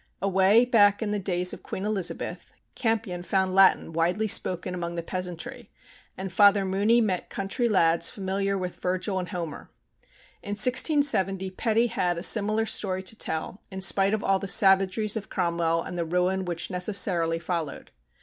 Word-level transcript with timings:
Away 0.19 0.65
back 0.65 1.03
in 1.03 1.11
the 1.11 1.19
days 1.19 1.53
of 1.53 1.61
Queen 1.61 1.85
Elizabeth, 1.85 2.53
Campion 2.73 3.21
found 3.21 3.53
Latin 3.53 3.93
widely 3.93 4.27
spoken 4.27 4.73
among 4.73 4.95
the 4.95 5.03
peasantry, 5.03 5.69
and 6.17 6.33
Father 6.33 6.65
Mooney 6.65 7.01
met 7.01 7.29
country 7.29 7.67
lads 7.67 8.09
familiar 8.09 8.57
with 8.57 8.77
Virgil 8.77 9.19
and 9.19 9.29
Homer. 9.29 9.69
In 10.41 10.53
1670, 10.57 11.51
Petty 11.51 11.85
had 11.85 12.17
a 12.17 12.23
similar 12.23 12.65
story 12.65 13.03
to 13.03 13.15
tell, 13.15 13.61
in 13.69 13.79
spite 13.81 14.15
of 14.15 14.23
all 14.23 14.39
the 14.39 14.47
savageries 14.47 15.15
of 15.15 15.29
Cromwell 15.29 15.83
and 15.83 15.99
the 15.99 16.03
ruin 16.05 16.45
which 16.45 16.71
necessarily 16.71 17.37
followed. 17.37 17.91